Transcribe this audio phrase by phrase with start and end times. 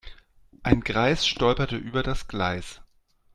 [0.63, 2.81] Ein Greis stolperte über das Gleis.